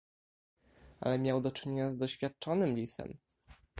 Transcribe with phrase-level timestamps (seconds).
[1.01, 3.17] "Ale miał do czynienia z doświadczonym lisem."